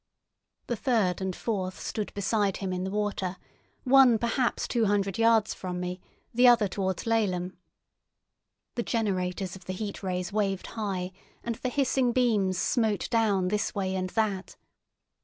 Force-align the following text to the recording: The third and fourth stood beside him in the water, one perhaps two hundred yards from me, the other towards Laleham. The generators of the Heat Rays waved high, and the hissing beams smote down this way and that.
The 0.65 0.75
third 0.75 1.21
and 1.21 1.35
fourth 1.35 1.79
stood 1.79 2.11
beside 2.15 2.57
him 2.57 2.73
in 2.73 2.85
the 2.85 2.89
water, 2.89 3.37
one 3.83 4.17
perhaps 4.17 4.67
two 4.67 4.85
hundred 4.85 5.19
yards 5.19 5.53
from 5.53 5.79
me, 5.79 6.01
the 6.33 6.47
other 6.47 6.67
towards 6.67 7.05
Laleham. 7.05 7.55
The 8.73 8.81
generators 8.81 9.55
of 9.55 9.65
the 9.65 9.73
Heat 9.73 10.01
Rays 10.01 10.33
waved 10.33 10.65
high, 10.73 11.11
and 11.43 11.53
the 11.57 11.69
hissing 11.69 12.13
beams 12.13 12.57
smote 12.57 13.11
down 13.11 13.49
this 13.49 13.75
way 13.75 13.95
and 13.95 14.09
that. 14.09 14.55